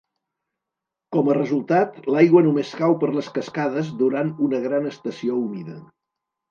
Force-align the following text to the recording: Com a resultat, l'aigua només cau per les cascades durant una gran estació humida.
Com 1.15 1.29
a 1.33 1.35
resultat, 1.37 2.01
l'aigua 2.15 2.43
només 2.47 2.73
cau 2.81 2.97
per 3.05 3.13
les 3.19 3.31
cascades 3.39 3.95
durant 4.03 4.35
una 4.49 4.67
gran 4.69 4.93
estació 4.97 5.41
humida. 5.47 5.81